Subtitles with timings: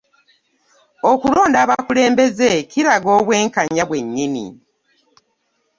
[1.11, 4.45] Okulonda abakulembeze kiraga obwenkanya bwennyini.